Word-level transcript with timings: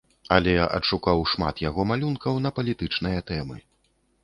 Але 0.35 0.53
адшукаў 0.77 1.21
шмат 1.33 1.61
яго 1.67 1.81
малюнкаў 1.91 2.41
на 2.47 2.53
палітычныя 2.59 3.19
тэмы. 3.31 3.63